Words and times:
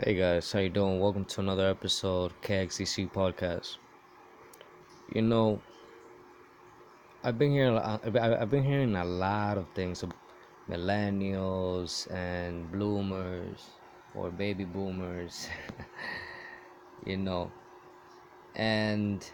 Hey 0.00 0.14
guys, 0.14 0.52
how 0.52 0.60
you 0.60 0.68
doing? 0.68 1.00
Welcome 1.00 1.24
to 1.24 1.40
another 1.40 1.68
episode 1.68 2.30
of 2.30 2.40
KXCC 2.40 3.10
podcast. 3.10 3.78
You 5.12 5.22
know, 5.22 5.60
I've 7.24 7.36
been 7.36 7.50
hearing 7.50 7.76
I've 7.76 8.48
been 8.48 8.62
hearing 8.62 8.94
a 8.94 9.04
lot 9.04 9.58
of 9.58 9.66
things 9.74 10.04
of 10.04 10.12
millennials 10.70 12.08
and 12.14 12.70
bloomers 12.70 13.70
or 14.14 14.30
baby 14.30 14.64
boomers. 14.64 15.48
you 17.04 17.16
know, 17.16 17.50
and 18.54 19.28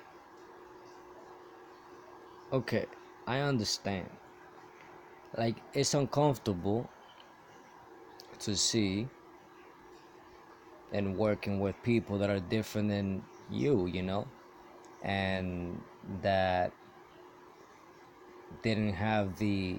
okay, 2.54 2.86
I 3.26 3.40
understand. 3.40 4.08
Like 5.36 5.56
it's 5.74 5.92
uncomfortable 5.92 6.88
to 8.38 8.56
see 8.56 9.08
and 10.94 11.18
working 11.18 11.58
with 11.58 11.74
people 11.82 12.18
that 12.18 12.30
are 12.30 12.38
different 12.38 12.88
than 12.88 13.22
you, 13.50 13.86
you 13.86 14.02
know, 14.02 14.26
and 15.02 15.80
that 16.22 16.72
didn't 18.62 18.92
have 18.92 19.36
the 19.38 19.76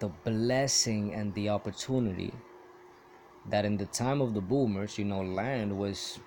the 0.00 0.08
blessing 0.24 1.14
and 1.14 1.32
the 1.34 1.48
opportunity 1.48 2.32
that 3.48 3.64
in 3.64 3.76
the 3.76 3.86
time 3.86 4.20
of 4.20 4.34
the 4.34 4.40
boomers, 4.40 4.98
you 4.98 5.04
know, 5.04 5.22
land 5.22 5.76
was 5.78 6.18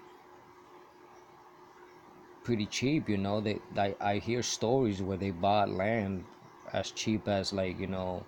pretty 2.43 2.65
cheap, 2.67 3.09
you 3.09 3.17
know. 3.17 3.41
They 3.41 3.59
I, 3.75 3.95
I 3.99 4.17
hear 4.19 4.41
stories 4.41 5.01
where 5.01 5.17
they 5.17 5.31
bought 5.31 5.69
land 5.69 6.23
as 6.71 6.91
cheap 6.91 7.27
as 7.27 7.51
like, 7.51 7.77
you 7.79 7.87
know, 7.87 8.25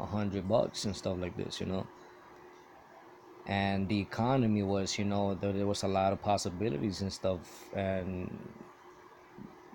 a 0.00 0.06
hundred 0.06 0.48
bucks 0.48 0.84
and 0.84 0.96
stuff 0.96 1.16
like 1.18 1.36
this, 1.36 1.60
you 1.60 1.66
know 1.66 1.86
and 3.48 3.88
the 3.88 3.98
economy 3.98 4.62
was 4.62 4.98
you 4.98 5.04
know 5.04 5.34
there, 5.34 5.52
there 5.52 5.66
was 5.66 5.82
a 5.82 5.88
lot 5.88 6.12
of 6.12 6.20
possibilities 6.22 7.00
and 7.00 7.12
stuff 7.12 7.40
and 7.74 8.30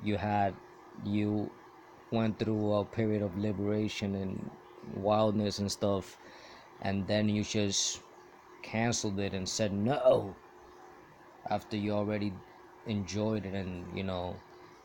you 0.03 0.15
had 0.17 0.53
you 1.03 1.49
went 2.11 2.37
through 2.37 2.73
a 2.73 2.85
period 2.85 3.21
of 3.21 3.35
liberation 3.37 4.15
and 4.15 4.49
wildness 4.95 5.59
and 5.59 5.71
stuff 5.71 6.17
and 6.81 7.07
then 7.07 7.27
you 7.27 7.43
just 7.43 8.01
canceled 8.61 9.19
it 9.19 9.33
and 9.33 9.47
said 9.47 9.73
no 9.73 10.35
after 11.49 11.75
you 11.75 11.91
already 11.91 12.31
enjoyed 12.85 13.45
it 13.45 13.53
and 13.53 13.85
you 13.97 14.03
know 14.03 14.35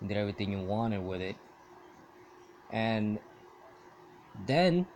did 0.07 0.17
everything 0.17 0.53
you 0.53 0.61
wanted 0.61 1.05
with 1.05 1.21
it. 1.21 1.37
And 2.71 3.19
then 4.47 4.87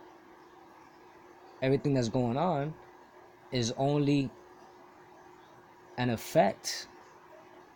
everything 1.61 1.93
that's 1.93 2.09
going 2.09 2.37
on 2.37 2.73
is 3.53 3.73
only 3.77 4.29
an 5.97 6.09
effect 6.09 6.87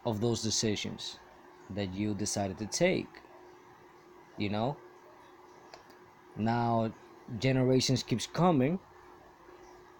of 0.05 0.19
those 0.19 0.41
decisions 0.41 1.19
that 1.69 1.93
you 1.93 2.13
decided 2.13 2.57
to 2.57 2.65
take 2.65 3.07
you 4.37 4.49
know? 4.49 4.77
Now 6.37 6.91
generations 7.39 8.03
keeps 8.03 8.25
coming 8.25 8.79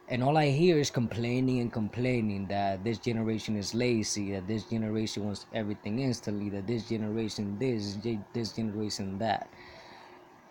and 0.07 0.23
all 0.23 0.37
i 0.37 0.49
hear 0.49 0.79
is 0.79 0.89
complaining 0.89 1.59
and 1.59 1.73
complaining 1.73 2.47
that 2.47 2.81
this 2.85 2.97
generation 2.97 3.57
is 3.57 3.73
lazy 3.73 4.31
that 4.31 4.47
this 4.47 4.63
generation 4.63 5.25
wants 5.25 5.45
everything 5.53 5.99
instantly 5.99 6.49
that 6.49 6.65
this 6.65 6.87
generation 6.87 7.59
this 7.59 7.97
this 8.31 8.53
generation 8.53 9.17
that. 9.17 9.49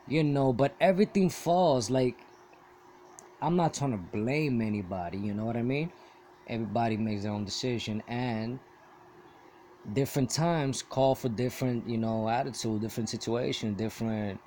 You 0.07 0.23
know 0.23 0.53
but 0.53 0.75
everything 0.81 1.31
falls 1.31 1.89
like 1.89 2.19
I'm 3.47 3.55
not 3.55 3.75
trying 3.75 3.93
to 3.93 3.97
blame 3.97 4.61
anybody, 4.61 5.19
you 5.19 5.33
know 5.33 5.45
what 5.45 5.57
I 5.57 5.63
mean? 5.63 5.93
Everybody 6.49 6.97
makes 6.97 7.23
their 7.23 7.31
own 7.31 7.45
decision 7.45 8.03
and 8.09 8.59
different 9.93 10.31
times 10.31 10.83
call 10.83 11.15
for 11.15 11.29
different, 11.29 11.89
you 11.89 11.97
know, 11.97 12.29
attitude, 12.29 12.81
different 12.81 13.09
situation, 13.09 13.75
different 13.75 14.41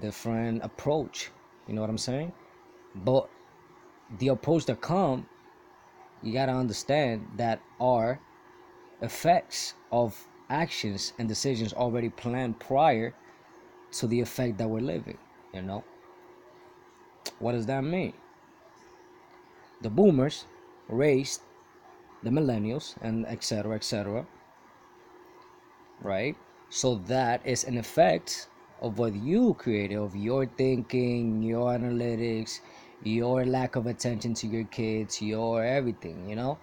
different 0.00 0.64
approach. 0.64 1.30
You 1.68 1.74
know 1.74 1.82
what 1.82 1.90
I'm 1.90 1.98
saying? 1.98 2.32
But 2.94 3.28
the 4.20 4.28
approach 4.28 4.64
that 4.66 4.80
come, 4.80 5.28
you 6.22 6.32
gotta 6.32 6.52
understand 6.52 7.26
that 7.36 7.60
are 7.78 8.18
effects 9.02 9.74
of 9.92 10.18
actions 10.48 11.12
and 11.18 11.28
decisions 11.28 11.74
already 11.74 12.08
planned 12.08 12.58
prior 12.58 13.14
to 13.98 14.06
the 14.06 14.18
effect 14.18 14.56
that 14.56 14.66
we're 14.66 14.80
living, 14.80 15.18
you 15.52 15.60
know? 15.60 15.84
What 17.38 17.52
does 17.52 17.66
that 17.66 17.84
mean? 17.84 18.14
The 19.86 19.90
boomers 19.90 20.46
raised 20.88 21.42
the 22.24 22.30
millennials 22.30 22.96
and 23.02 23.24
etc 23.26 23.76
etc 23.76 24.26
right? 26.02 26.36
So 26.70 26.96
that 27.06 27.46
is 27.46 27.62
an 27.64 27.78
effect 27.78 28.48
of 28.82 28.98
what 28.98 29.14
you 29.14 29.54
created 29.54 29.98
of 29.98 30.16
your 30.16 30.46
thinking 30.46 31.40
your 31.40 31.70
analytics 31.78 32.60
your 33.04 33.44
lack 33.46 33.76
of 33.76 33.86
attention 33.86 34.34
to 34.34 34.48
your 34.48 34.64
kids 34.64 35.22
your 35.22 35.64
everything 35.64 36.28
you 36.28 36.34
know? 36.34 36.58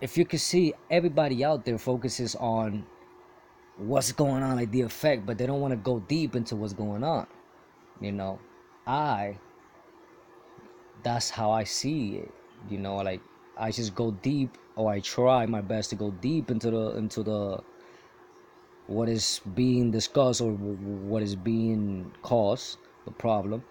If 0.00 0.18
you 0.18 0.24
could 0.24 0.40
see 0.40 0.74
everybody 0.90 1.44
out 1.44 1.64
there 1.64 1.78
focuses 1.78 2.34
on 2.34 2.84
what's 3.76 4.10
going 4.10 4.42
on 4.42 4.56
like 4.56 4.72
the 4.72 4.82
effect 4.82 5.24
but 5.24 5.38
they 5.38 5.46
don't 5.46 5.60
want 5.60 5.72
to 5.72 5.76
go 5.90 6.00
deep 6.00 6.34
into 6.34 6.56
what's 6.56 6.72
going 6.72 7.04
on 7.04 7.28
you 8.00 8.10
know 8.10 8.40
I 8.88 9.36
that's 11.02 11.30
how 11.30 11.50
I 11.50 11.64
see 11.64 12.16
it. 12.16 12.32
You 12.68 12.78
know, 12.78 12.96
like 12.96 13.20
I 13.56 13.70
just 13.70 13.94
go 13.94 14.10
deep 14.10 14.56
or 14.76 14.90
I 14.90 15.00
try 15.00 15.46
my 15.46 15.60
best 15.60 15.90
to 15.90 15.96
go 15.96 16.10
deep 16.10 16.50
into 16.50 16.70
the 16.70 16.96
into 16.96 17.22
the 17.22 17.60
what 18.86 19.08
is 19.08 19.40
being 19.54 19.90
discussed 19.90 20.40
or 20.40 20.52
what 20.52 21.22
is 21.22 21.36
being 21.36 22.10
caused 22.22 22.78
the 23.04 23.10
problem 23.10 23.62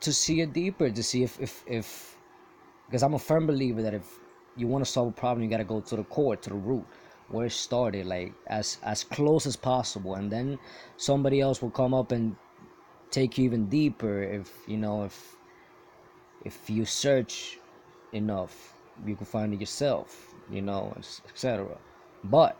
to 0.00 0.12
see 0.12 0.40
it 0.40 0.52
deeper 0.52 0.88
to 0.88 1.02
see 1.02 1.24
if 1.24 1.38
if 1.40 1.64
if 1.66 2.16
because 2.86 3.02
I'm 3.02 3.14
a 3.14 3.18
firm 3.18 3.46
believer 3.46 3.82
that 3.82 3.92
if 3.92 4.20
you 4.56 4.68
want 4.68 4.84
to 4.84 4.90
solve 4.90 5.08
a 5.08 5.12
problem 5.12 5.42
you 5.42 5.50
got 5.50 5.58
to 5.58 5.64
go 5.64 5.80
to 5.80 5.96
the 5.96 6.04
core 6.04 6.36
to 6.36 6.48
the 6.48 6.54
root 6.54 6.86
where 7.28 7.46
it 7.46 7.52
started 7.52 8.06
like 8.06 8.32
as 8.46 8.78
as 8.84 9.02
close 9.02 9.46
as 9.46 9.56
possible 9.56 10.14
and 10.14 10.30
then 10.30 10.58
somebody 10.96 11.40
else 11.40 11.60
will 11.60 11.70
come 11.70 11.92
up 11.92 12.12
and 12.12 12.36
take 13.10 13.38
you 13.38 13.44
even 13.44 13.66
deeper 13.66 14.22
if 14.22 14.52
you 14.66 14.76
know 14.76 15.04
if 15.04 15.36
if 16.44 16.70
you 16.70 16.84
search 16.84 17.58
enough 18.12 18.74
you 19.06 19.16
can 19.16 19.26
find 19.26 19.52
it 19.54 19.60
yourself 19.60 20.34
you 20.50 20.62
know 20.62 20.94
etc 21.28 21.76
but 22.24 22.56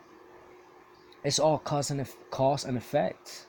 it's 1.25 1.39
all 1.39 1.59
cause 1.59 1.91
and 1.91 2.07
cause 2.31 2.65
and 2.65 2.77
effect. 2.77 3.47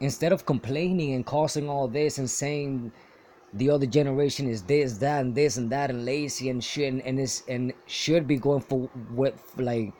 Instead 0.00 0.32
of 0.32 0.46
complaining 0.46 1.14
and 1.14 1.26
causing 1.26 1.68
all 1.68 1.88
this 1.88 2.18
and 2.18 2.30
saying 2.30 2.92
the 3.54 3.70
other 3.70 3.86
generation 3.86 4.48
is 4.48 4.62
this 4.62 4.98
that 4.98 5.22
and 5.22 5.34
this 5.34 5.56
and 5.56 5.70
that 5.70 5.90
and 5.90 6.04
lazy 6.04 6.50
and 6.50 6.62
shit 6.62 6.92
and, 6.92 7.02
and 7.02 7.18
is 7.18 7.42
and 7.48 7.72
should 7.86 8.26
be 8.26 8.36
going 8.36 8.60
for 8.60 8.88
with 9.10 9.34
like 9.56 9.92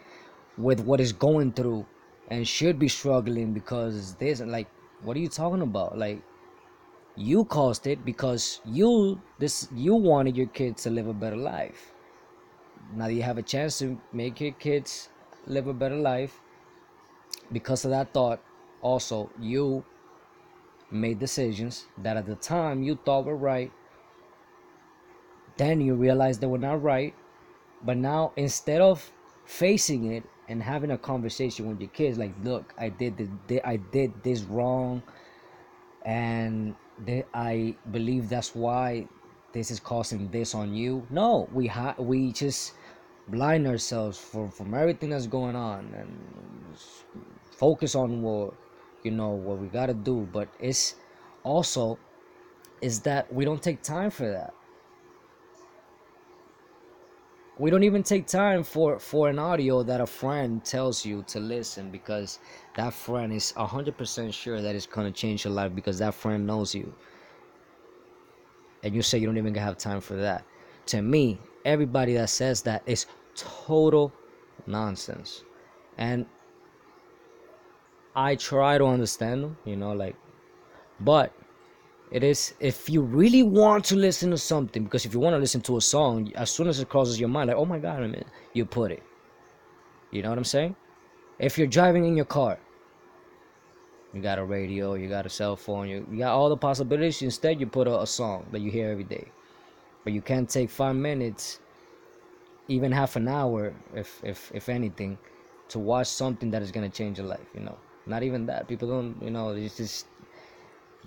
with 0.58 0.80
what 0.80 1.00
is 1.00 1.12
going 1.12 1.50
through 1.52 1.84
and 2.28 2.46
should 2.46 2.78
be 2.78 2.88
struggling 2.88 3.52
because 3.52 4.14
this 4.14 4.40
like 4.40 4.68
what 5.02 5.16
are 5.16 5.20
you 5.20 5.28
talking 5.28 5.62
about? 5.62 5.98
Like 5.98 6.22
you 7.16 7.44
caused 7.44 7.86
it 7.86 8.04
because 8.04 8.60
you 8.64 9.20
this 9.38 9.68
you 9.74 9.94
wanted 9.94 10.36
your 10.36 10.46
kids 10.46 10.82
to 10.84 10.90
live 10.90 11.08
a 11.08 11.14
better 11.14 11.36
life. 11.36 11.92
Now 12.94 13.06
you 13.06 13.22
have 13.22 13.38
a 13.38 13.42
chance 13.42 13.78
to 13.80 14.00
make 14.12 14.40
your 14.40 14.52
kids 14.52 15.08
live 15.46 15.66
a 15.66 15.74
better 15.74 15.96
life. 15.96 16.40
Because 17.52 17.84
of 17.84 17.90
that 17.92 18.12
thought 18.12 18.40
also 18.82 19.30
you 19.40 19.84
made 20.90 21.18
decisions 21.18 21.86
that 21.98 22.16
at 22.16 22.26
the 22.26 22.36
time 22.36 22.82
you 22.82 22.98
thought 23.04 23.24
were 23.24 23.36
right. 23.36 23.72
Then 25.56 25.80
you 25.80 25.94
realize 25.94 26.38
they 26.38 26.46
were 26.46 26.58
not 26.58 26.82
right. 26.82 27.14
But 27.82 27.96
now 27.96 28.32
instead 28.36 28.80
of 28.80 29.12
facing 29.44 30.12
it 30.12 30.24
and 30.48 30.62
having 30.62 30.90
a 30.90 30.98
conversation 30.98 31.68
with 31.68 31.80
your 31.80 31.90
kids 31.90 32.18
like 32.18 32.32
look 32.42 32.72
i 32.78 32.88
did 32.88 33.16
this 33.16 33.60
i 33.64 33.76
did 33.76 34.12
this 34.22 34.42
wrong 34.42 35.02
and 36.04 36.74
they, 37.04 37.24
i 37.34 37.74
believe 37.90 38.28
that's 38.28 38.54
why 38.54 39.06
this 39.52 39.70
is 39.70 39.80
causing 39.80 40.30
this 40.30 40.54
on 40.54 40.74
you. 40.74 41.06
No 41.10 41.48
we 41.52 41.66
ha- 41.66 41.94
we 41.98 42.32
just 42.32 42.74
blind 43.28 43.66
ourselves 43.66 44.18
from 44.18 44.50
from 44.50 44.74
everything 44.74 45.10
that's 45.10 45.26
going 45.26 45.56
on 45.56 45.92
and 45.96 46.76
focus 47.50 47.94
on 47.94 48.22
what 48.22 48.54
you 49.02 49.10
know 49.10 49.30
what 49.30 49.58
we 49.58 49.68
got 49.68 49.86
to 49.86 49.94
do. 49.94 50.28
But 50.32 50.48
it's 50.60 50.94
also 51.42 51.98
is 52.80 53.00
that 53.00 53.32
we 53.32 53.44
don't 53.44 53.62
take 53.62 53.82
time 53.82 54.10
for 54.10 54.30
that 54.30 54.54
we 57.58 57.70
don't 57.70 57.82
even 57.82 58.02
take 58.02 58.26
time 58.26 58.62
for 58.62 58.98
for 58.98 59.28
an 59.28 59.38
audio 59.38 59.82
that 59.82 60.00
a 60.00 60.06
friend 60.06 60.64
tells 60.64 61.04
you 61.04 61.24
to 61.28 61.40
listen 61.40 61.90
because 61.90 62.38
that 62.76 62.92
friend 62.92 63.32
is 63.32 63.52
100% 63.56 64.32
sure 64.32 64.62
that 64.62 64.76
it's 64.76 64.86
going 64.86 65.12
to 65.12 65.20
change 65.20 65.44
your 65.44 65.52
life 65.52 65.74
because 65.74 65.98
that 65.98 66.14
friend 66.14 66.46
knows 66.46 66.74
you. 66.74 66.92
And 68.84 68.94
you 68.94 69.02
say 69.02 69.18
you 69.18 69.26
don't 69.26 69.38
even 69.38 69.54
have 69.56 69.76
time 69.76 70.00
for 70.00 70.14
that. 70.14 70.44
To 70.86 71.02
me 71.02 71.38
everybody 71.64 72.14
that 72.14 72.30
says 72.30 72.62
that 72.62 72.82
is 72.86 73.06
total 73.34 74.12
nonsense. 74.66 75.42
And 75.96 76.26
i 78.18 78.34
try 78.34 78.76
to 78.76 78.84
understand 78.84 79.44
them 79.44 79.56
you 79.64 79.76
know 79.76 79.92
like 79.92 80.16
but 81.00 81.32
it 82.10 82.24
is 82.24 82.54
if 82.60 82.88
you 82.88 83.02
really 83.02 83.42
want 83.42 83.84
to 83.86 83.96
listen 83.96 84.30
to 84.30 84.38
something, 84.38 84.84
because 84.84 85.04
if 85.04 85.12
you 85.12 85.20
want 85.20 85.34
to 85.34 85.38
listen 85.38 85.60
to 85.62 85.76
a 85.76 85.80
song, 85.80 86.32
as 86.34 86.50
soon 86.50 86.68
as 86.68 86.80
it 86.80 86.88
crosses 86.88 87.20
your 87.20 87.28
mind, 87.28 87.48
like, 87.48 87.56
oh 87.56 87.66
my 87.66 87.78
god, 87.78 88.02
I 88.02 88.06
mean, 88.06 88.24
you 88.54 88.64
put 88.64 88.90
it. 88.92 89.02
You 90.10 90.22
know 90.22 90.30
what 90.30 90.38
I'm 90.38 90.44
saying? 90.44 90.74
If 91.38 91.58
you're 91.58 91.66
driving 91.66 92.04
in 92.06 92.16
your 92.16 92.24
car, 92.24 92.58
you 94.14 94.22
got 94.22 94.38
a 94.38 94.44
radio, 94.44 94.94
you 94.94 95.08
got 95.08 95.26
a 95.26 95.28
cell 95.28 95.54
phone, 95.54 95.88
you, 95.88 96.06
you 96.10 96.18
got 96.18 96.32
all 96.32 96.48
the 96.48 96.56
possibilities. 96.56 97.20
Instead, 97.20 97.60
you 97.60 97.66
put 97.66 97.86
a, 97.86 98.00
a 98.00 98.06
song 98.06 98.46
that 98.52 98.60
you 98.60 98.70
hear 98.70 98.90
every 98.90 99.04
day. 99.04 99.28
But 100.04 100.14
you 100.14 100.22
can't 100.22 100.48
take 100.48 100.70
five 100.70 100.96
minutes, 100.96 101.60
even 102.68 102.90
half 102.90 103.16
an 103.16 103.28
hour, 103.28 103.74
if 103.94 104.20
if 104.24 104.50
if 104.54 104.70
anything, 104.70 105.18
to 105.68 105.78
watch 105.78 106.06
something 106.06 106.50
that 106.52 106.62
is 106.62 106.72
gonna 106.72 106.88
change 106.88 107.18
your 107.18 107.26
life. 107.26 107.46
You 107.54 107.60
know, 107.60 107.76
not 108.06 108.22
even 108.22 108.46
that. 108.46 108.66
People 108.66 108.88
don't. 108.88 109.22
You 109.22 109.30
know, 109.30 109.50
it's 109.50 109.76
just 109.76 110.06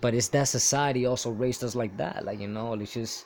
but 0.01 0.13
it's 0.13 0.27
that 0.29 0.47
society 0.47 1.05
also 1.05 1.29
raised 1.29 1.63
us 1.63 1.75
like 1.75 1.95
that 1.97 2.25
like 2.25 2.39
you 2.39 2.47
know 2.47 2.73
it's 2.73 2.93
just 2.93 3.25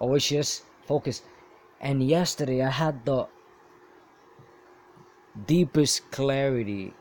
always 0.00 0.26
just 0.26 0.64
focus. 0.86 1.22
And 1.80 2.02
yesterday 2.02 2.62
i 2.62 2.70
had 2.70 3.04
the 3.04 3.26
deepest 5.46 6.10
clarity 6.10 6.92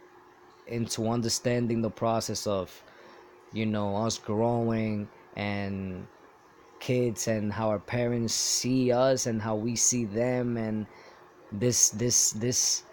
into 0.67 1.07
understanding 1.07 1.81
the 1.81 1.89
process 1.89 2.47
of 2.47 2.83
you 3.53 3.65
know 3.65 3.95
us 3.95 4.17
growing 4.17 5.07
and 5.35 6.07
kids 6.79 7.27
and 7.27 7.53
how 7.53 7.69
our 7.69 7.79
parents 7.79 8.33
see 8.33 8.91
us 8.91 9.25
and 9.25 9.41
how 9.41 9.55
we 9.55 9.75
see 9.75 10.05
them 10.05 10.57
and 10.57 10.85
this 11.51 11.89
this 11.91 12.31
this 12.31 12.83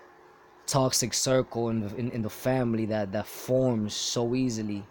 toxic 0.66 1.12
circle 1.14 1.70
in 1.70 1.88
in, 1.96 2.10
in 2.10 2.22
the 2.22 2.30
family 2.30 2.86
that 2.86 3.10
that 3.10 3.26
forms 3.26 3.94
so 3.94 4.34
easily 4.34 4.84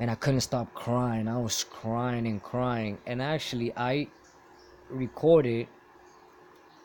and 0.00 0.10
I 0.10 0.14
couldn't 0.14 0.40
stop 0.40 0.72
crying. 0.74 1.28
I 1.28 1.36
was 1.36 1.62
crying 1.64 2.26
and 2.26 2.42
crying. 2.42 2.98
And 3.06 3.20
actually, 3.20 3.72
I 3.76 4.08
recorded 4.88 5.68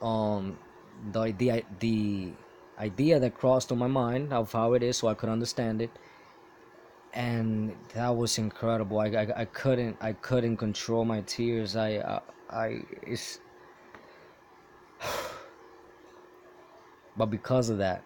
um 0.02 0.60
the 1.14 1.32
the 1.32 1.64
the 1.80 2.34
idea 2.78 3.20
that 3.20 3.34
crossed 3.34 3.72
on 3.72 3.78
my 3.78 3.88
mind 3.88 4.34
of 4.34 4.52
how 4.52 4.74
it 4.74 4.84
is, 4.84 4.98
so 4.98 5.08
I 5.08 5.14
could 5.14 5.30
understand 5.30 5.82
it. 5.82 5.90
And 7.14 7.74
that 7.94 8.14
was 8.14 8.38
incredible. 8.38 9.00
I, 9.00 9.08
I, 9.08 9.42
I 9.42 9.46
couldn't 9.46 9.96
I 10.02 10.12
couldn't 10.12 10.58
control 10.58 11.06
my 11.06 11.22
tears. 11.22 11.78
I 11.78 12.00
I, 12.00 12.22
I 12.50 12.82
it's 13.02 13.40
but 17.18 17.28
because 17.28 17.70
of 17.70 17.78
that 17.78 18.04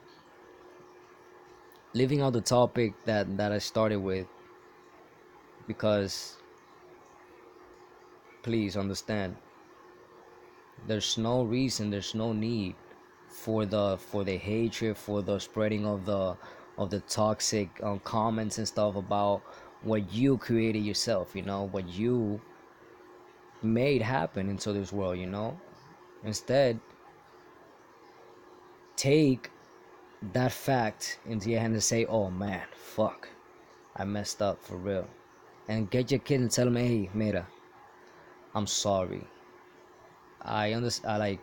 leaving 1.95 2.21
out 2.21 2.33
the 2.33 2.41
topic 2.41 2.94
that 3.06 3.35
that 3.38 3.51
I 3.51 3.57
started 3.57 3.97
with 3.97 4.27
because 5.69 6.38
please 8.42 8.75
understand 8.75 9.36
there's 10.88 11.16
no 11.16 11.44
reason 11.44 11.92
there's 11.92 12.16
no 12.16 12.33
need 12.33 12.75
for 13.27 13.68
the 13.68 13.95
for 13.98 14.24
the 14.24 14.36
hatred 14.36 14.98
for 14.98 15.21
the 15.21 15.38
spreading 15.38 15.86
of 15.86 16.06
the 16.06 16.36
of 16.80 16.89
the 16.89 17.00
toxic 17.01 17.69
um, 17.83 18.00
comments 18.00 18.57
and 18.57 18.68
stuff 18.68 18.95
about 18.95 19.44
what 19.83 20.12
you 20.12 20.39
created 20.39 20.83
yourself 20.83 21.36
you 21.36 21.44
know 21.44 21.68
what 21.68 21.88
you 21.88 22.42
made 23.62 24.01
happen 24.01 24.50
into 24.50 24.74
this 24.74 24.92
world 24.92 25.19
you 25.19 25.27
know? 25.27 25.56
Instead 26.24 26.80
take 28.95 29.51
that 30.33 30.51
fact 30.51 31.19
into 31.27 31.51
your 31.51 31.60
hand 31.60 31.74
and 31.74 31.83
say 31.83 32.06
oh 32.06 32.31
man 32.31 32.66
fuck. 32.74 33.30
I 33.95 34.06
messed 34.06 34.42
up 34.42 34.63
for 34.63 34.75
real 34.75 35.07
and 35.69 35.89
get 35.89 36.12
your 36.12 36.19
kid 36.19 36.42
and 36.42 36.51
tell 36.51 36.68
him, 36.68 36.75
hey, 36.75 37.10
Mira, 37.13 37.48
I'm 38.56 38.68
sorry. 38.68 39.24
I 40.42 40.74
understand. 40.74 41.13
I 41.13 41.18
like. 41.18 41.39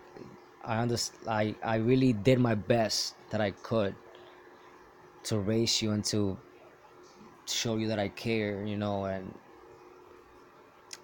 I 0.65 0.79
understand. 0.79 1.29
I 1.29 1.55
I 1.63 1.77
really 1.77 2.13
did 2.13 2.41
my 2.41 2.55
best 2.55 3.15
that 3.31 3.41
I 3.41 3.53
could 3.53 3.95
to 5.25 5.39
raise 5.39 5.81
you 5.81 5.93
and 5.93 6.05
to 6.07 6.37
show 7.47 7.77
you 7.77 7.87
that 7.89 7.99
I 7.99 8.09
care. 8.09 8.65
You 8.65 8.77
know, 8.77 9.05
and 9.05 9.33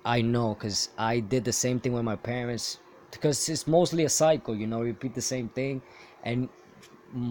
I 0.04 0.20
know 0.20 0.54
because 0.54 0.88
I 0.98 1.20
did 1.20 1.44
the 1.44 1.52
same 1.52 1.78
thing 1.80 1.92
with 1.92 2.04
my 2.04 2.16
parents. 2.16 2.78
Because 3.12 3.48
it's 3.48 3.66
mostly 3.66 4.04
a 4.04 4.08
cycle. 4.08 4.56
You 4.56 4.66
know, 4.66 4.80
repeat 4.80 5.14
the 5.14 5.22
same 5.22 5.48
thing, 5.50 5.82
and 6.24 6.48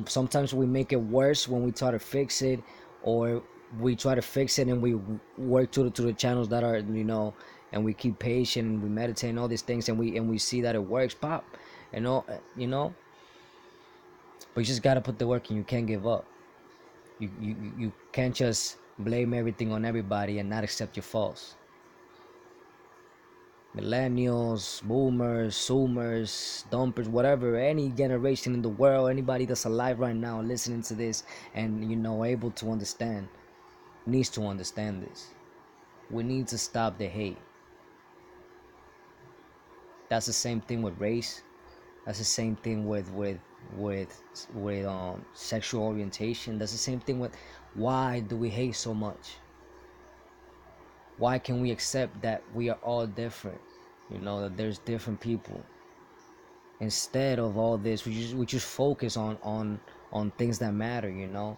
sometimes 0.06 0.54
we 0.54 0.68
make 0.68 0.94
it 0.94 1.02
worse 1.02 1.48
when 1.48 1.64
we 1.64 1.72
try 1.72 1.92
to 1.92 2.00
fix 2.00 2.42
it, 2.44 2.62
or 3.02 3.42
we 3.80 3.96
try 3.96 4.16
to 4.16 4.22
fix 4.22 4.60
it 4.60 4.68
and 4.68 4.82
we 4.82 4.96
work 5.38 5.72
to 5.72 5.90
the, 5.90 6.02
the 6.02 6.14
channels 6.14 6.50
that 6.50 6.64
are 6.64 6.80
you 6.80 7.04
know 7.04 7.34
and 7.72 7.84
we 7.84 7.94
keep 7.94 8.20
patient 8.20 8.68
and 8.68 8.84
we 8.84 8.90
meditate 8.90 9.30
and 9.30 9.40
all 9.40 9.48
these 9.48 9.62
things 9.62 9.88
and 9.88 9.98
we 9.98 10.18
and 10.18 10.30
we 10.30 10.38
see 10.38 10.62
that 10.62 10.76
it 10.76 10.84
works 10.84 11.14
pop 11.14 11.46
and 11.94 12.08
all 12.08 12.26
uh, 12.30 12.34
you 12.56 12.68
know? 12.68 12.94
But 14.54 14.62
you 14.62 14.66
just 14.66 14.84
gotta 14.84 15.02
put 15.02 15.18
the 15.18 15.28
work 15.28 15.50
in 15.50 15.58
you 15.58 15.64
can't 15.64 15.88
give 15.88 16.06
up. 16.06 16.26
You 17.20 17.30
you 17.40 17.56
you 17.78 17.94
can't 18.12 18.36
just 18.36 18.78
blame 19.00 19.34
everything 19.34 19.72
on 19.72 19.86
everybody 19.86 20.40
and 20.40 20.50
not 20.50 20.64
accept 20.64 20.98
your 20.98 21.04
faults. 21.04 21.56
Millennials, 23.74 24.84
boomers, 24.84 25.56
zoomers, 25.56 26.70
dumpers, 26.70 27.08
whatever, 27.08 27.56
any 27.56 27.88
generation 27.88 28.54
in 28.54 28.62
the 28.62 28.68
world, 28.68 29.10
anybody 29.10 29.46
that's 29.46 29.64
alive 29.64 30.02
right 30.02 30.16
now 30.16 30.42
listening 30.42 30.82
to 30.82 30.94
this 30.94 31.24
and 31.54 31.90
you 31.90 31.96
know 31.96 32.26
able 32.26 32.52
to 32.52 32.70
understand 32.70 33.30
needs 34.06 34.30
to 34.30 34.46
understand 34.46 35.04
this. 35.04 35.30
We 36.10 36.24
need 36.24 36.48
to 36.48 36.58
stop 36.58 36.98
the 36.98 37.08
hate. 37.08 37.38
That's 40.10 40.26
the 40.26 40.34
same 40.34 40.62
thing 40.62 40.82
with 40.82 41.00
race. 41.00 41.42
That's 42.06 42.18
the 42.20 42.26
same 42.26 42.56
thing 42.58 42.88
with 42.88 43.12
with 43.12 43.38
with 43.78 44.22
with 44.54 44.86
um 44.86 45.24
sexual 45.34 45.84
orientation. 45.84 46.58
That's 46.58 46.72
the 46.72 46.78
same 46.78 47.00
thing 47.00 47.20
with 47.20 47.36
why 47.76 48.20
do 48.22 48.36
we 48.36 48.50
hate 48.50 48.76
so 48.76 48.94
much? 48.94 49.38
Why 51.18 51.38
can 51.40 51.62
we 51.62 51.72
accept 51.72 52.22
that 52.24 52.44
we 52.54 52.70
are 52.70 52.80
all 52.84 53.06
different? 53.08 53.62
You 54.10 54.18
know 54.18 54.42
that 54.42 54.58
there's 54.58 54.80
different 54.80 55.22
people. 55.22 55.62
Instead 56.80 57.40
of 57.40 57.58
all 57.58 57.78
this, 57.78 58.06
we 58.06 58.14
just 58.16 58.34
we 58.34 58.46
just 58.46 58.68
focus 58.68 59.16
on 59.16 59.38
on 59.44 59.80
on 60.12 60.32
things 60.32 60.60
that 60.60 60.74
matter. 60.74 61.10
You 61.10 61.28
know 61.28 61.58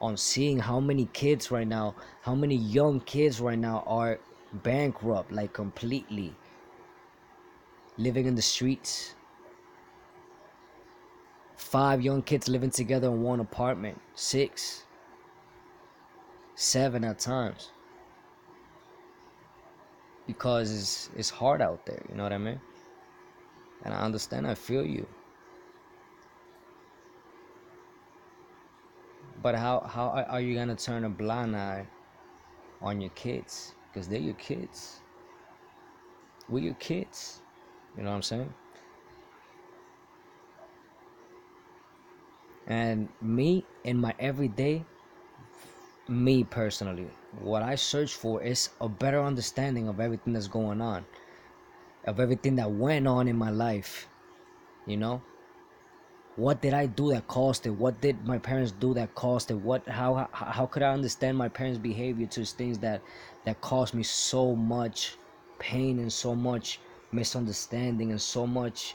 on 0.00 0.16
seeing 0.16 0.58
how 0.58 0.80
many 0.80 1.06
kids 1.12 1.50
right 1.50 1.66
now, 1.68 1.94
how 2.22 2.34
many 2.34 2.56
young 2.56 3.00
kids 3.00 3.40
right 3.40 3.58
now 3.58 3.84
are 3.86 4.18
bankrupt, 4.62 5.30
like 5.30 5.52
completely 5.52 6.34
living 7.98 8.26
in 8.26 8.34
the 8.34 8.42
streets. 8.42 9.14
Five 11.56 12.00
young 12.00 12.22
kids 12.22 12.48
living 12.48 12.70
together 12.70 13.08
in 13.08 13.22
one 13.22 13.40
apartment, 13.40 14.00
six, 14.14 14.84
seven 16.54 17.04
at 17.04 17.18
times. 17.18 17.70
Because 20.26 20.72
it's, 20.72 21.10
it's 21.16 21.30
hard 21.30 21.60
out 21.60 21.84
there, 21.84 22.02
you 22.08 22.14
know 22.14 22.22
what 22.22 22.32
I 22.32 22.38
mean? 22.38 22.60
And 23.84 23.92
I 23.92 24.00
understand, 24.00 24.46
I 24.46 24.54
feel 24.54 24.84
you. 24.84 25.06
But 29.42 29.54
how 29.54 29.80
how 29.80 30.08
are 30.28 30.40
you 30.40 30.54
gonna 30.54 30.76
turn 30.76 31.04
a 31.04 31.08
blind 31.08 31.56
eye 31.56 31.86
on 32.82 33.00
your 33.00 33.10
kids? 33.10 33.74
Because 33.88 34.06
they're 34.08 34.20
your 34.20 34.34
kids. 34.34 35.00
We're 36.48 36.64
your 36.64 36.74
kids. 36.74 37.40
You 37.96 38.02
know 38.02 38.10
what 38.10 38.16
I'm 38.16 38.22
saying? 38.22 38.54
And 42.66 43.08
me 43.20 43.64
in 43.84 43.96
my 43.98 44.14
everyday, 44.18 44.84
me 46.08 46.44
personally, 46.44 47.08
what 47.40 47.62
I 47.62 47.74
search 47.74 48.14
for 48.14 48.42
is 48.42 48.70
a 48.80 48.88
better 48.88 49.22
understanding 49.22 49.88
of 49.88 50.00
everything 50.00 50.34
that's 50.34 50.48
going 50.48 50.80
on, 50.80 51.04
of 52.06 52.20
everything 52.20 52.56
that 52.56 52.70
went 52.70 53.08
on 53.08 53.26
in 53.26 53.36
my 53.36 53.50
life. 53.50 54.06
You 54.86 54.98
know, 54.98 55.22
what 56.40 56.62
did 56.62 56.72
I 56.72 56.86
do 56.86 57.10
that 57.12 57.28
caused 57.28 57.66
it? 57.66 57.70
What 57.70 58.00
did 58.00 58.26
my 58.26 58.38
parents 58.38 58.72
do 58.72 58.94
that 58.94 59.14
caused 59.14 59.50
it? 59.50 59.54
What 59.54 59.86
how 59.86 60.26
how 60.32 60.64
could 60.64 60.82
I 60.82 60.90
understand 60.92 61.36
my 61.36 61.48
parents' 61.48 61.78
behavior 61.78 62.26
to 62.28 62.44
things 62.46 62.78
that 62.78 63.02
that 63.44 63.60
caused 63.60 63.92
me 63.92 64.02
so 64.02 64.56
much 64.56 65.16
pain 65.58 65.98
and 65.98 66.10
so 66.10 66.34
much 66.34 66.80
misunderstanding 67.12 68.10
and 68.10 68.20
so 68.20 68.46
much 68.46 68.94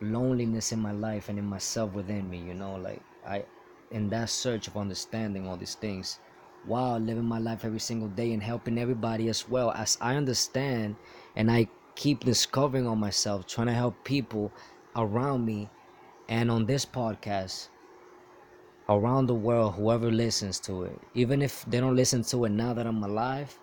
loneliness 0.00 0.72
in 0.72 0.80
my 0.80 0.90
life 0.90 1.28
and 1.28 1.38
in 1.38 1.44
myself 1.44 1.92
within 1.92 2.28
me 2.28 2.38
you 2.38 2.54
know 2.54 2.74
like 2.74 3.00
i 3.26 3.44
in 3.90 4.08
that 4.10 4.28
search 4.28 4.66
of 4.66 4.76
understanding 4.76 5.46
all 5.46 5.56
these 5.56 5.76
things 5.76 6.18
while 6.66 6.98
living 6.98 7.24
my 7.24 7.38
life 7.38 7.64
every 7.64 7.78
single 7.78 8.08
day 8.08 8.32
and 8.32 8.42
helping 8.42 8.76
everybody 8.78 9.28
as 9.28 9.48
well 9.48 9.70
as 9.72 9.96
i 10.00 10.16
understand 10.16 10.96
and 11.36 11.50
i 11.50 11.66
keep 11.94 12.24
discovering 12.24 12.86
on 12.86 12.98
myself 12.98 13.46
trying 13.46 13.68
to 13.68 13.72
help 13.72 13.94
people 14.04 14.50
around 14.96 15.44
me 15.44 15.68
and 16.28 16.50
on 16.50 16.66
this 16.66 16.84
podcast 16.84 17.68
around 18.88 19.26
the 19.26 19.34
world 19.34 19.74
whoever 19.74 20.10
listens 20.10 20.60
to 20.60 20.84
it 20.84 20.98
even 21.14 21.42
if 21.42 21.64
they 21.66 21.80
don't 21.80 21.96
listen 21.96 22.22
to 22.22 22.44
it 22.44 22.50
now 22.50 22.72
that 22.74 22.86
i'm 22.86 23.02
alive 23.02 23.58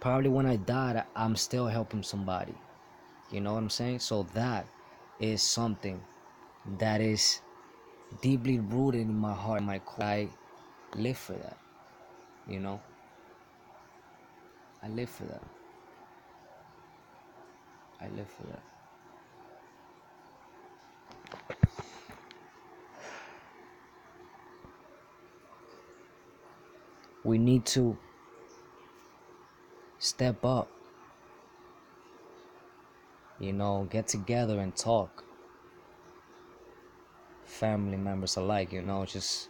probably 0.00 0.28
when 0.28 0.46
i 0.46 0.56
die 0.56 1.02
i'm 1.16 1.36
still 1.36 1.66
helping 1.66 2.02
somebody. 2.02 2.54
You 3.30 3.40
know 3.40 3.52
what 3.54 3.58
i'm 3.58 3.70
saying? 3.70 3.98
So 4.00 4.24
that 4.34 4.66
is 5.18 5.42
something 5.42 6.00
that 6.78 7.00
is 7.00 7.40
deeply 8.22 8.58
rooted 8.58 9.02
in 9.02 9.14
my 9.16 9.32
heart 9.32 9.62
my 9.62 9.78
core. 9.78 10.04
I 10.04 10.28
live 10.94 11.18
for 11.18 11.32
that 11.32 11.58
you 12.48 12.60
know? 12.60 12.80
I 14.82 14.88
live 14.88 15.08
for 15.08 15.24
that. 15.24 15.42
I 18.00 18.08
live 18.08 18.28
for 18.28 18.46
that 18.48 18.73
we 27.24 27.38
need 27.38 27.64
to 27.64 27.96
step 29.98 30.44
up 30.44 30.68
you 33.40 33.52
know 33.52 33.86
get 33.90 34.06
together 34.08 34.60
and 34.60 34.76
talk. 34.76 35.24
Family 37.44 37.96
members 37.96 38.36
alike 38.36 38.72
you 38.72 38.82
know 38.82 39.04
just 39.04 39.48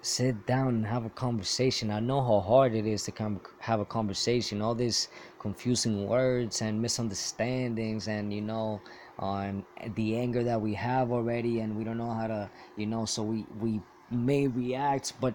sit 0.00 0.46
down 0.46 0.68
and 0.68 0.86
have 0.86 1.04
a 1.04 1.10
conversation. 1.10 1.90
I 1.90 2.00
know 2.00 2.20
how 2.20 2.40
hard 2.40 2.74
it 2.74 2.86
is 2.86 3.04
to 3.04 3.12
come 3.12 3.40
have 3.60 3.80
a 3.80 3.84
conversation. 3.84 4.60
All 4.60 4.74
these 4.74 5.08
confusing 5.38 6.06
words 6.06 6.60
and 6.60 6.80
misunderstandings 6.80 8.08
and 8.08 8.32
you 8.32 8.42
know 8.42 8.80
on 9.18 9.64
the 9.94 10.16
anger 10.16 10.42
that 10.42 10.60
we 10.60 10.74
have 10.74 11.12
already 11.12 11.60
and 11.60 11.76
we 11.76 11.84
don't 11.84 11.98
know 11.98 12.12
how 12.12 12.26
to 12.26 12.50
you 12.76 12.86
know 12.86 13.04
so 13.04 13.22
we 13.22 13.44
we 13.60 13.80
may 14.10 14.46
react 14.46 15.12
but 15.20 15.34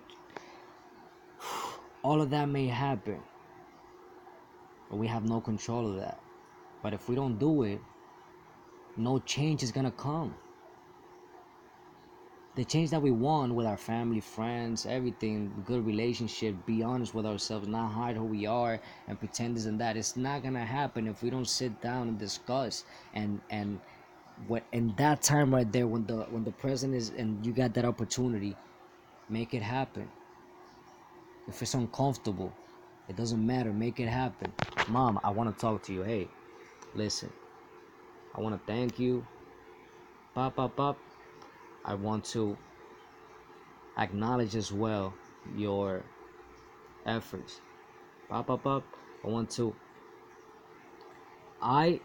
all 2.07 2.21
of 2.21 2.29
that 2.29 2.47
may 2.47 2.67
happen 2.67 3.19
but 4.89 4.95
we 4.95 5.07
have 5.07 5.25
no 5.25 5.41
control 5.41 5.89
of 5.89 5.95
that. 5.97 6.19
But 6.81 6.93
if 6.93 7.09
we 7.09 7.15
don't 7.15 7.37
do 7.37 7.63
it 7.63 7.81
no 8.95 9.19
change 9.19 9.61
is 9.61 9.71
gonna 9.71 9.91
come. 9.91 10.33
The 12.55 12.65
change 12.65 12.89
that 12.91 13.01
we 13.01 13.11
want 13.11 13.53
with 13.53 13.67
our 13.67 13.77
family 13.77 14.21
friends 14.21 14.85
everything 14.85 15.51
good 15.65 15.85
relationship 15.85 16.55
be 16.65 16.81
honest 16.81 17.13
with 17.13 17.25
ourselves 17.25 17.67
not 17.67 17.91
hide 17.91 18.15
who 18.15 18.23
we 18.23 18.45
are 18.45 18.79
and 19.07 19.19
pretend 19.19 19.57
this 19.57 19.65
and 19.65 19.79
that 19.81 19.97
it's 19.97 20.15
not 20.15 20.43
gonna 20.43 20.65
happen 20.65 21.07
if 21.07 21.21
we 21.21 21.29
don't 21.29 21.51
sit 21.59 21.81
down 21.81 22.07
and 22.07 22.17
discuss. 22.17 22.85
And 23.13 23.41
and 23.49 23.81
what 24.47 24.63
in 24.71 24.93
that 24.97 25.21
time 25.21 25.53
right 25.53 25.69
there 25.71 25.87
when 25.87 26.05
the 26.05 26.19
when 26.35 26.45
the 26.45 26.55
president 26.63 26.97
is 26.97 27.09
and 27.09 27.45
you 27.45 27.51
got 27.51 27.73
that 27.73 27.85
opportunity 27.85 28.55
make 29.29 29.53
it 29.53 29.61
happen 29.61 30.09
if 31.48 31.62
it's 31.62 31.74
uncomfortable, 31.74 32.51
it 33.08 33.16
doesn't 33.16 33.46
matter. 33.46 33.72
Make 33.72 34.00
it 34.00 34.08
happen. 34.08 34.51
Mom, 34.89 35.20
I 35.24 35.30
want 35.30 35.56
to 35.56 35.60
talk 35.60 35.84
to 35.84 35.94
you. 35.94 36.04
Hey, 36.04 36.27
listen. 36.94 37.32
I 38.36 38.42
want 38.42 38.56
to 38.56 38.72
thank 38.72 39.00
you. 39.00 39.25
Pop, 40.36 40.56
pop, 40.56 40.75
pop. 40.75 40.98
I 41.86 41.96
want 41.96 42.25
to 42.25 42.58
acknowledge 43.98 44.56
as 44.56 44.72
well 44.72 45.13
your 45.56 46.04
efforts. 47.06 47.62
Pop, 48.30 48.48
pop, 48.48 48.63
pop. 48.63 48.84
I 49.24 49.27
want 49.27 49.50
to. 49.51 49.74
I 51.62 52.00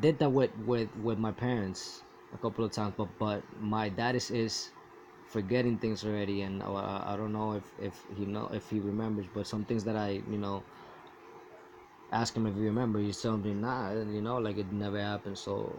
did 0.00 0.18
that 0.18 0.30
with 0.30 0.50
with 0.66 0.88
with 1.02 1.18
my 1.18 1.32
parents 1.32 2.02
a 2.34 2.38
couple 2.38 2.64
of 2.64 2.72
times, 2.72 2.94
but 2.96 3.08
but 3.18 3.42
my 3.60 3.88
dad 3.88 4.16
is 4.16 4.30
is 4.30 4.70
forgetting 5.30 5.78
things 5.78 6.04
already 6.04 6.42
and 6.42 6.60
uh, 6.62 6.74
I 7.06 7.14
don't 7.16 7.32
know 7.32 7.52
if, 7.52 7.64
if 7.80 8.04
he 8.18 8.26
know 8.26 8.50
if 8.52 8.68
he 8.68 8.80
remembers 8.80 9.26
but 9.32 9.46
some 9.46 9.64
things 9.64 9.84
that 9.84 9.96
I 9.96 10.20
you 10.28 10.38
know 10.38 10.64
ask 12.10 12.34
him 12.34 12.46
if 12.48 12.54
he 12.56 12.62
remembers 12.62 13.06
he's 13.06 13.22
telling 13.22 13.42
me 13.42 13.54
nah 13.54 13.92
you 13.92 14.20
know 14.20 14.38
like 14.38 14.58
it 14.58 14.72
never 14.72 15.00
happened. 15.00 15.38
So 15.38 15.72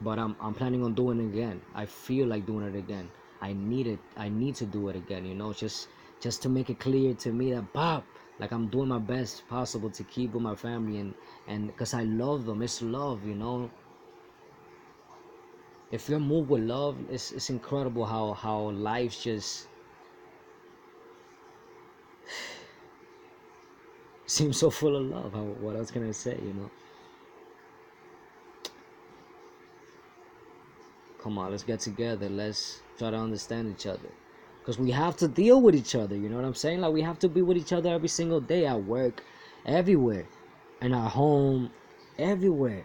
but 0.00 0.18
I'm, 0.18 0.36
I'm 0.40 0.54
planning 0.54 0.82
on 0.82 0.94
doing 0.94 1.20
it 1.20 1.26
again. 1.26 1.60
I 1.74 1.84
feel 1.84 2.26
like 2.26 2.46
doing 2.46 2.64
it 2.66 2.76
again. 2.78 3.10
I 3.42 3.54
need 3.54 3.88
it 3.88 3.98
I 4.16 4.28
need 4.28 4.54
to 4.56 4.66
do 4.66 4.88
it 4.88 4.96
again 4.96 5.24
you 5.24 5.34
know 5.34 5.52
just 5.52 5.88
just 6.20 6.42
to 6.42 6.48
make 6.48 6.70
it 6.70 6.78
clear 6.78 7.14
to 7.14 7.32
me 7.32 7.52
that 7.54 7.72
Bob 7.72 8.04
like 8.38 8.52
I'm 8.52 8.68
doing 8.68 8.88
my 8.88 8.98
best 8.98 9.48
possible 9.48 9.90
to 9.90 10.04
keep 10.04 10.32
with 10.34 10.42
my 10.42 10.54
family 10.54 11.00
and 11.00 11.12
and 11.48 11.66
because 11.66 11.92
I 11.92 12.04
love 12.04 12.46
them. 12.46 12.62
It's 12.62 12.82
love 12.82 13.26
you 13.26 13.34
know 13.34 13.68
if 15.90 16.08
you're 16.08 16.20
moved 16.20 16.50
with 16.50 16.62
love, 16.62 16.96
it's 17.10 17.32
it's 17.32 17.50
incredible 17.50 18.04
how 18.04 18.34
how 18.34 18.70
life 18.70 19.20
just 19.20 19.66
seems 24.26 24.56
so 24.56 24.70
full 24.70 24.96
of 24.96 25.06
love. 25.06 25.32
How, 25.32 25.42
what 25.42 25.74
else 25.76 25.90
can 25.90 26.08
I 26.08 26.12
say? 26.12 26.38
You 26.42 26.54
know. 26.54 26.70
Come 31.22 31.38
on, 31.38 31.50
let's 31.50 31.64
get 31.64 31.80
together. 31.80 32.30
Let's 32.30 32.80
try 32.96 33.10
to 33.10 33.16
understand 33.16 33.74
each 33.76 33.86
other. 33.86 34.08
Because 34.60 34.78
we 34.78 34.90
have 34.90 35.16
to 35.18 35.28
deal 35.28 35.60
with 35.60 35.74
each 35.74 35.94
other. 35.94 36.16
You 36.16 36.30
know 36.30 36.36
what 36.36 36.46
I'm 36.46 36.54
saying? 36.54 36.80
Like, 36.80 36.92
we 36.92 37.02
have 37.02 37.18
to 37.18 37.28
be 37.28 37.42
with 37.42 37.58
each 37.58 37.74
other 37.74 37.90
every 37.90 38.08
single 38.08 38.40
day 38.40 38.66
at 38.66 38.84
work, 38.84 39.22
everywhere, 39.66 40.26
in 40.80 40.94
our 40.94 41.10
home, 41.10 41.70
everywhere. 42.18 42.84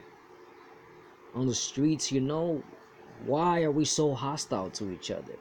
On 1.34 1.48
the 1.48 1.56
streets, 1.56 2.12
you 2.12 2.20
know, 2.20 2.62
why 3.26 3.64
are 3.64 3.72
we 3.72 3.86
so 3.86 4.14
hostile 4.14 4.70
to 4.72 4.92
each 4.92 5.12
other? 5.12 5.38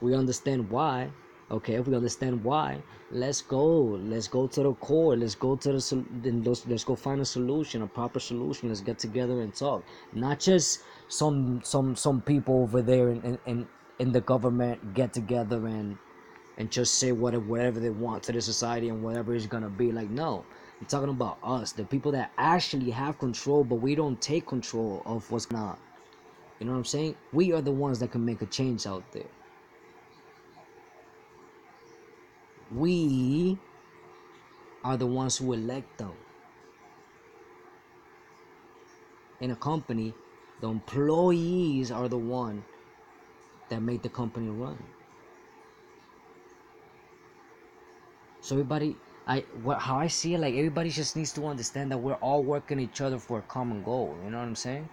We 0.00 0.14
understand 0.14 0.70
why. 0.70 1.10
Okay, 1.48 1.74
if 1.74 1.86
we 1.86 1.94
understand 1.94 2.42
why, 2.42 2.82
let's 3.12 3.40
go. 3.40 3.62
Let's 3.62 4.26
go 4.26 4.48
to 4.48 4.62
the 4.64 4.74
core. 4.74 5.16
Let's 5.16 5.36
go 5.36 5.54
to 5.54 5.72
the 5.72 6.04
then 6.22 6.42
let's, 6.42 6.66
let's 6.66 6.82
go 6.82 6.96
find 6.96 7.20
a 7.20 7.24
solution, 7.24 7.82
a 7.82 7.86
proper 7.86 8.18
solution. 8.18 8.68
Let's 8.68 8.80
get 8.80 8.98
together 8.98 9.42
and 9.42 9.54
talk. 9.54 9.84
Not 10.12 10.40
just 10.40 10.82
some 11.08 11.60
some 11.62 11.94
some 11.94 12.20
people 12.20 12.62
over 12.62 12.82
there 12.82 13.10
in 13.10 13.38
in, 13.46 13.68
in 14.00 14.12
the 14.12 14.20
government 14.20 14.94
get 14.94 15.12
together 15.12 15.66
and 15.68 15.96
and 16.58 16.70
just 16.70 16.94
say 16.94 17.12
whatever 17.12 17.44
whatever 17.44 17.78
they 17.78 17.90
want 17.90 18.24
to 18.24 18.32
the 18.32 18.40
society 18.40 18.88
and 18.88 19.02
whatever 19.02 19.32
it's 19.34 19.46
gonna 19.46 19.70
be. 19.70 19.92
Like 19.92 20.10
no, 20.10 20.44
I'm 20.80 20.86
talking 20.86 21.08
about 21.08 21.38
us, 21.42 21.72
the 21.72 21.84
people 21.84 22.12
that 22.12 22.32
actually 22.36 22.90
have 22.90 23.18
control, 23.18 23.64
but 23.64 23.76
we 23.76 23.94
don't 23.94 24.20
take 24.20 24.46
control 24.46 25.02
of 25.06 25.30
what's 25.30 25.50
not. 25.50 25.80
You 26.58 26.66
know 26.66 26.72
what 26.72 26.78
I'm 26.78 26.84
saying? 26.84 27.16
We 27.32 27.52
are 27.52 27.62
the 27.62 27.72
ones 27.72 27.98
that 28.00 28.10
can 28.10 28.24
make 28.24 28.42
a 28.42 28.46
change 28.46 28.86
out 28.86 29.04
there. 29.12 29.30
We 32.74 33.58
are 34.84 34.96
the 34.96 35.06
ones 35.06 35.36
who 35.36 35.52
elect 35.52 35.98
them. 35.98 36.12
In 39.40 39.50
a 39.50 39.56
company, 39.56 40.14
the 40.60 40.68
employees 40.68 41.90
are 41.90 42.08
the 42.08 42.18
one 42.18 42.64
that 43.68 43.80
make 43.82 44.02
the 44.02 44.08
company 44.08 44.48
run. 44.48 44.82
So 48.40 48.54
everybody 48.54 48.96
I 49.26 49.40
what 49.62 49.80
how 49.80 49.98
I 49.98 50.06
see 50.06 50.34
it, 50.34 50.38
like 50.38 50.54
everybody 50.54 50.90
just 50.90 51.16
needs 51.16 51.32
to 51.32 51.46
understand 51.46 51.90
that 51.90 51.98
we're 51.98 52.14
all 52.14 52.42
working 52.44 52.78
each 52.78 53.00
other 53.00 53.18
for 53.18 53.38
a 53.40 53.42
common 53.42 53.82
goal. 53.82 54.16
You 54.24 54.30
know 54.30 54.38
what 54.38 54.44
I'm 54.44 54.54
saying? 54.54 54.88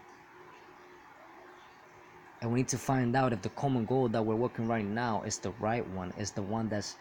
And 2.42 2.52
we 2.52 2.60
need 2.60 2.68
to 2.70 2.78
find 2.78 3.16
out 3.16 3.32
if 3.32 3.42
the 3.42 3.50
common 3.50 3.86
goal 3.86 4.10
that 4.10 4.22
we're 4.22 4.36
working 4.36 4.68
right 4.68 4.86
now 4.86 5.22
is 5.24 5.38
the 5.38 5.52
right 5.60 5.88
one, 5.92 6.12
is 6.18 6.32
the 6.32 6.42
one 6.42 6.68
that's 6.68 6.98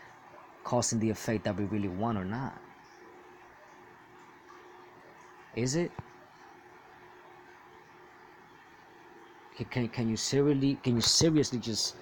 causing 0.62 1.00
the 1.00 1.10
effect 1.10 1.44
that 1.44 1.56
we 1.56 1.64
really 1.64 1.88
want 1.88 2.16
or 2.18 2.24
not. 2.24 2.56
Is 5.56 5.74
it? 5.74 5.90
Can, 9.56 9.66
can, 9.66 9.88
can 9.88 10.08
you 10.08 10.16
seriously 10.16 10.78
can 10.82 10.96
you 10.96 11.02
seriously 11.02 11.58
just 11.58 11.96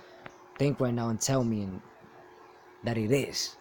think 0.58 0.80
right 0.80 0.94
now 0.94 1.08
and 1.08 1.20
tell 1.20 1.44
me 1.44 1.68
that 2.84 2.98
it 2.98 3.12
is? 3.12 3.56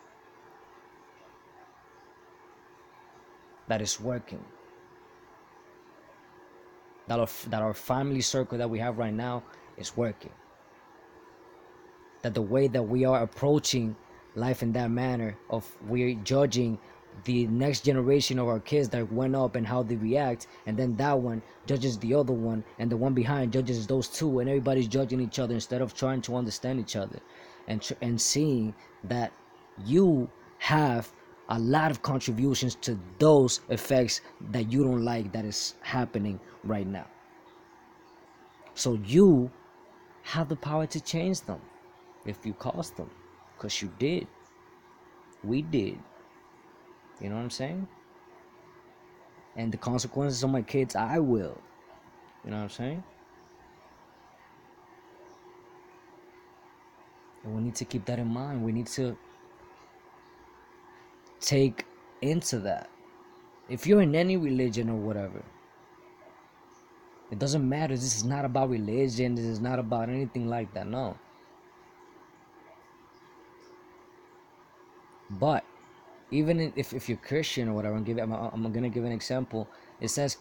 That 3.69 3.81
is 3.81 3.99
working. 4.01 4.43
That 7.07 7.19
our, 7.19 7.29
that 7.47 7.61
our 7.61 7.73
family 7.73 8.21
circle 8.21 8.57
that 8.57 8.69
we 8.69 8.79
have 8.79 8.97
right 8.97 9.13
now 9.13 9.43
is 9.77 9.95
working. 9.95 10.33
That 12.23 12.33
the 12.33 12.41
way 12.41 12.67
that 12.67 12.83
we 12.83 13.05
are 13.05 13.23
approaching 13.23 13.95
life 14.35 14.61
in 14.61 14.73
that 14.73 14.91
manner 14.91 15.37
of 15.49 15.65
we're 15.87 16.15
judging 16.15 16.77
the 17.25 17.47
next 17.47 17.83
generation 17.85 18.37
of 18.39 18.47
our 18.47 18.59
kids 18.59 18.89
that 18.89 19.11
went 19.11 19.35
up 19.35 19.55
and 19.55 19.65
how 19.65 19.81
they 19.81 19.95
react 19.95 20.47
and 20.67 20.77
then 20.77 20.95
that 20.95 21.17
one 21.17 21.41
judges 21.65 21.97
the 21.97 22.13
other 22.13 22.31
one 22.31 22.63
and 22.77 22.89
the 22.89 22.95
one 22.95 23.13
behind 23.13 23.51
judges 23.51 23.87
those 23.87 24.07
two 24.07 24.39
and 24.39 24.47
everybody's 24.47 24.87
judging 24.87 25.19
each 25.19 25.39
other 25.39 25.55
instead 25.55 25.81
of 25.81 25.93
trying 25.95 26.21
to 26.21 26.35
understand 26.35 26.79
each 26.79 26.95
other 26.95 27.19
and 27.67 27.81
tr- 27.81 27.93
and 28.01 28.21
seeing 28.21 28.73
that 29.03 29.33
you 29.83 30.29
have 30.59 31.11
a 31.49 31.59
lot 31.59 31.91
of 31.91 32.01
contributions 32.01 32.75
to 32.75 32.97
those 33.17 33.61
effects 33.69 34.21
that 34.51 34.71
you 34.71 34.83
don't 34.83 35.03
like 35.03 35.31
that 35.31 35.45
is 35.45 35.75
happening 35.81 36.39
right 36.63 36.87
now 36.87 37.05
so 38.73 38.93
you 39.05 39.51
have 40.21 40.47
the 40.47 40.55
power 40.55 40.85
to 40.85 41.01
change 41.01 41.41
them 41.41 41.61
if 42.25 42.45
you 42.45 42.53
cause 42.53 42.91
them 42.91 43.09
because 43.55 43.81
you 43.81 43.91
did 43.97 44.27
we 45.43 45.61
did 45.61 45.97
you 47.19 47.29
know 47.29 47.35
what 47.35 47.41
I'm 47.41 47.49
saying? 47.49 47.87
And 49.55 49.71
the 49.71 49.77
consequences 49.77 50.43
on 50.43 50.51
my 50.51 50.61
kids, 50.61 50.95
I 50.95 51.19
will. 51.19 51.57
You 52.45 52.51
know 52.51 52.57
what 52.57 52.63
I'm 52.63 52.69
saying? 52.69 53.03
And 57.43 57.55
we 57.55 57.61
need 57.61 57.75
to 57.75 57.85
keep 57.85 58.05
that 58.05 58.19
in 58.19 58.27
mind. 58.27 58.63
We 58.63 58.71
need 58.71 58.87
to 58.87 59.17
take 61.39 61.85
into 62.21 62.59
that. 62.59 62.89
If 63.69 63.85
you're 63.85 64.01
in 64.01 64.15
any 64.15 64.37
religion 64.37 64.89
or 64.89 64.97
whatever, 64.97 65.43
it 67.31 67.37
doesn't 67.37 67.67
matter. 67.67 67.95
This 67.95 68.17
is 68.17 68.23
not 68.23 68.45
about 68.45 68.69
religion. 68.69 69.35
This 69.35 69.45
is 69.45 69.59
not 69.59 69.77
about 69.77 70.09
anything 70.09 70.49
like 70.49 70.73
that. 70.73 70.87
No. 70.87 71.15
But 75.29 75.63
even 76.31 76.73
if, 76.75 76.93
if 76.93 77.07
you're 77.07 77.19
Christian 77.19 77.69
or 77.69 77.73
whatever, 77.73 77.95
I'm, 77.95 78.33
I'm, 78.33 78.65
I'm 78.65 78.71
gonna 78.73 78.89
give 78.89 79.05
an 79.05 79.11
example. 79.11 79.67
It 80.01 80.09
says, 80.09 80.37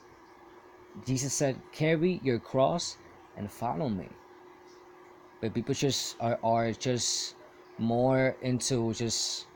Jesus 1.06 1.34
said, 1.34 1.60
carry 1.72 2.20
your 2.22 2.38
cross 2.38 2.96
and 3.36 3.50
follow 3.50 3.88
me. 3.88 4.08
But 5.40 5.54
people 5.54 5.74
just 5.74 6.16
are, 6.20 6.38
are 6.42 6.72
just 6.72 7.34
more 7.78 8.34
into 8.42 8.92
just 8.94 9.46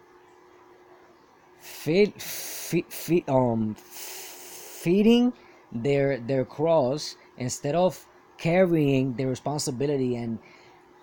feed, 1.62 2.20
feed, 2.20 2.84
feed, 2.88 3.28
um, 3.28 3.74
feeding 3.76 5.32
their 5.70 6.18
their 6.18 6.44
cross 6.44 7.16
instead 7.38 7.74
of 7.74 8.04
carrying 8.36 9.14
the 9.14 9.24
responsibility 9.24 10.16
and 10.16 10.38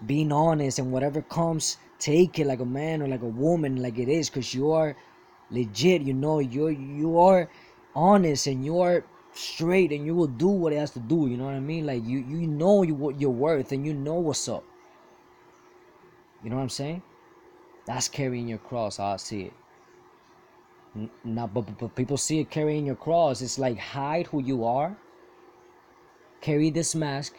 being 0.06 0.32
honest 0.32 0.78
and 0.78 0.92
whatever 0.92 1.22
comes 1.22 1.78
take 1.98 2.38
it 2.40 2.46
like 2.46 2.60
a 2.60 2.66
man 2.66 3.02
or 3.02 3.08
like 3.08 3.22
a 3.22 3.34
woman 3.46 3.82
like 3.82 3.98
it 3.98 4.10
is 4.10 4.30
because 4.30 4.54
you 4.54 4.72
are 4.72 4.96
legit 5.50 6.02
you 6.02 6.14
know 6.14 6.40
you're 6.40 6.72
you 6.72 7.20
are 7.20 7.50
honest 7.96 8.48
and 8.48 8.64
you 8.64 8.80
are 8.80 9.04
straight 9.34 9.92
and 9.92 10.06
you 10.06 10.14
will 10.14 10.28
do 10.28 10.48
what 10.48 10.74
it 10.74 10.78
has 10.78 10.92
to 10.92 11.00
do 11.00 11.28
you 11.28 11.38
know 11.38 11.46
what 11.46 11.54
i 11.54 11.60
mean? 11.60 11.86
Like 11.86 12.06
you 12.06 12.20
you 12.20 12.48
know 12.48 12.84
you 12.84 12.96
what 12.96 13.20
you're 13.20 13.30
worth 13.30 13.72
and 13.72 13.86
you 13.86 13.94
know 13.94 14.16
what's 14.16 14.48
up. 14.50 14.64
You 16.44 16.50
know 16.50 16.58
what 16.58 16.64
i'm 16.64 16.70
saying? 16.70 17.02
That's 17.86 18.10
carrying 18.10 18.48
your 18.48 18.60
cross 18.60 19.00
i 19.00 19.16
see 19.16 19.44
it 19.44 19.54
not 21.24 21.54
but, 21.54 21.78
but 21.78 21.96
people 21.96 22.18
see 22.18 22.40
it 22.40 22.50
carrying 22.50 22.86
your 22.86 22.96
cross 22.96 23.42
it's 23.42 23.60
like 23.60 23.78
hide 23.78 24.28
who 24.28 24.42
you 24.42 24.64
are 24.64 24.98
carry 26.42 26.70
this 26.70 26.96
mask 26.96 27.36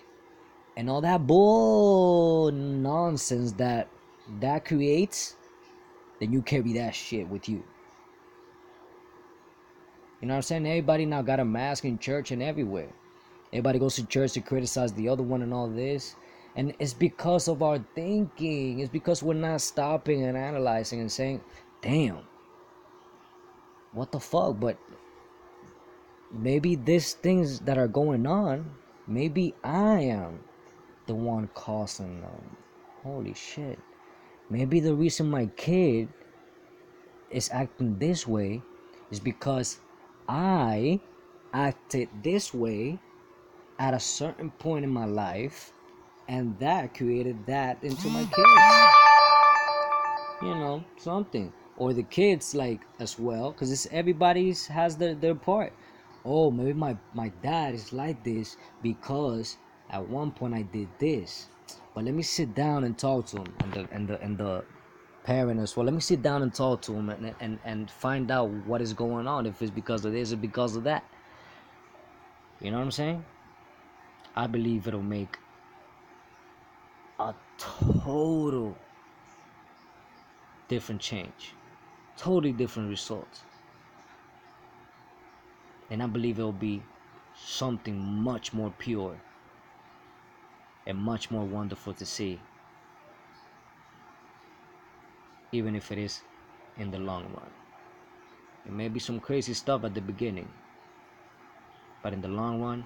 and 0.76 0.88
all 0.88 1.00
that 1.00 1.26
bull 1.26 2.52
nonsense 2.52 3.52
that 3.52 3.88
that 4.40 4.64
creates 4.64 5.37
then 6.21 6.33
you 6.33 6.42
carry 6.42 6.73
that 6.73 6.95
shit 6.95 7.28
with 7.28 7.49
you 7.49 7.62
you 10.21 10.28
know 10.28 10.35
what 10.35 10.38
I'm 10.38 10.42
saying? 10.42 10.66
Everybody 10.66 11.07
now 11.07 11.23
got 11.23 11.40
a 11.40 11.45
mask 11.45 11.85
in 11.85 11.99
church 11.99 12.30
and 12.30 12.42
everywhere. 12.42 12.88
Everybody 13.52 13.78
goes 13.78 13.97
to 13.97 14.04
church 14.04 14.33
to 14.33 14.40
criticize 14.40 14.92
the 14.92 15.09
other 15.09 15.23
one 15.23 15.42
and 15.42 15.54
all 15.54 15.69
this. 15.69 16.14
And 16.57 16.75
it's 16.78 16.92
because 16.92 17.49
of 17.49 17.62
our 17.62 17.78
thinking. 17.95 18.80
It's 18.80 18.90
because 18.90 19.23
we're 19.23 19.35
not 19.35 19.62
stopping 19.62 20.25
and 20.25 20.36
analyzing 20.36 21.00
and 21.00 21.10
saying, 21.10 21.41
damn, 21.80 22.19
what 23.93 24.13
the 24.13 24.21
fuck? 24.21 24.61
But 24.61 24.79
maybe 26.33 26.76
these 26.76 27.15
things 27.15 27.61
that 27.61 27.79
are 27.79 27.89
going 27.89 28.26
on, 28.26 28.71
maybe 29.07 29.55
I 29.65 30.00
am 30.00 30.41
the 31.07 31.15
one 31.15 31.49
causing 31.55 32.21
them. 32.21 32.57
Holy 33.03 33.35
shit. 33.35 33.79
Maybe 34.49 34.81
the 34.81 34.95
reason 34.95 35.31
my 35.31 35.47
kid 35.57 36.09
is 37.31 37.50
acting 37.53 37.99
this 37.99 38.26
way 38.26 38.63
is 39.11 39.21
because 39.21 39.79
I 40.29 41.00
acted 41.53 42.09
this 42.23 42.53
way 42.55 42.99
at 43.79 43.95
a 43.95 44.00
certain 44.00 44.50
point 44.53 44.85
in 44.85 44.91
my 44.91 45.07
life, 45.07 45.73
and 46.29 46.59
that 46.59 46.95
created 46.95 47.47
that 47.47 47.83
into 47.83 48.09
my 48.09 48.25
kids. 48.25 48.49
You 50.43 50.55
know, 50.55 50.85
something. 50.97 51.53
Or 51.80 51.95
the 51.95 52.02
kids 52.04 52.54
like 52.54 52.82
as 53.00 53.19
well, 53.19 53.52
because 53.52 53.73
it's 53.73 53.88
everybody's 53.90 54.66
has 54.66 54.97
their, 54.97 55.14
their 55.14 55.34
part. 55.34 55.73
Oh, 56.26 56.50
maybe 56.50 56.75
my, 56.75 56.95
my 57.14 57.32
dad 57.43 57.75
is 57.75 57.90
like 57.93 58.23
this 58.23 58.58
because 58.82 59.56
at 59.88 60.06
one 60.06 60.30
point 60.30 60.52
I 60.52 60.62
did 60.62 60.88
this. 60.99 61.49
But 61.95 62.04
let 62.04 62.12
me 62.12 62.23
sit 62.23 62.54
down 62.54 62.84
and 62.84 62.99
talk 62.99 63.26
to 63.28 63.38
him 63.38 63.54
and 63.60 63.73
the 63.73 63.88
and 63.93 64.08
the 64.08 64.21
and 64.21 64.36
the 64.36 64.64
parent 65.25 65.58
as 65.58 65.75
well. 65.75 65.86
Let 65.86 65.95
me 65.95 66.00
sit 66.00 66.23
down 66.23 66.43
and 66.43 66.52
talk 66.52 66.82
to 66.82 66.93
him 66.93 67.08
and, 67.08 67.34
and, 67.40 67.58
and 67.64 67.90
find 67.90 68.30
out 68.30 68.50
what 68.66 68.82
is 68.82 68.93
going 68.93 69.26
on. 69.26 69.47
If 69.47 69.62
it's 69.62 69.71
because 69.71 70.04
of 70.04 70.12
this 70.12 70.32
or 70.32 70.36
because 70.36 70.76
of 70.76 70.84
that. 70.84 71.04
You 72.60 72.71
know 72.71 72.76
what 72.76 72.84
I'm 72.84 72.90
saying? 72.90 73.25
I 74.36 74.47
believe 74.47 74.86
it'll 74.86 75.02
make 75.02 75.38
a 77.19 77.34
total 77.58 78.76
different 80.69 81.00
change. 81.00 81.54
Totally 82.21 82.52
different 82.52 82.91
results. 82.91 83.41
And 85.89 86.02
I 86.02 86.06
believe 86.06 86.39
it'll 86.39 86.52
be 86.52 86.83
something 87.35 87.99
much 87.99 88.52
more 88.52 88.71
pure 88.76 89.19
and 90.87 90.99
much 90.99 91.30
more 91.30 91.47
wonderful 91.47 91.95
to 91.95 92.04
see 92.04 92.39
even 95.50 95.75
if 95.75 95.91
it 95.91 95.97
is 95.97 96.21
in 96.76 96.91
the 96.91 96.99
long 96.99 97.25
run. 97.33 97.50
It 98.67 98.73
may 98.73 98.89
be 98.89 99.00
some 99.00 99.19
crazy 99.19 99.54
stuff 99.54 99.85
at 99.85 99.95
the 99.95 100.02
beginning, 100.02 100.50
but 102.02 102.13
in 102.13 102.21
the 102.21 102.28
long 102.28 102.61
run, 102.61 102.85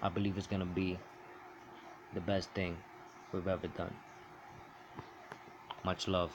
I 0.00 0.08
believe 0.08 0.38
it's 0.38 0.46
gonna 0.46 0.64
be 0.64 0.98
the 2.14 2.20
best 2.22 2.48
thing 2.52 2.78
we've 3.30 3.46
ever 3.46 3.68
done. 3.68 3.94
Much 5.84 6.08
love. 6.08 6.34